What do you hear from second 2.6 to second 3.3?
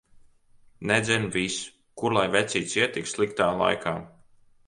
iet tik